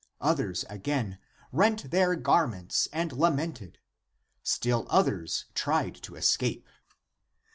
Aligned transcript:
Others, 0.19 0.65
again, 0.67 1.19
rent 1.51 1.91
their 1.91 2.15
garments 2.15 2.87
and 2.91 3.11
lamented; 3.13 3.77
still 4.41 4.87
others 4.89 5.45
tried 5.53 5.93
to 6.01 6.15
escape. 6.15 6.67